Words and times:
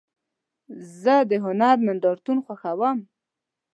زه 1.01 1.15
د 1.29 1.31
هنر 1.45 1.77
نندارتون 1.87 2.37
خوښوم. 2.45 2.97